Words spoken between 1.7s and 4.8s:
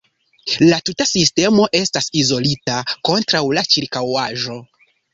estas izolita kontraŭ la ĉirkaŭaĵo.